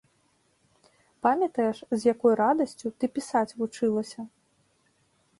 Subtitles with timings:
[1.25, 4.21] Памятаеш, з якой радасцю ты пісаць вучылася?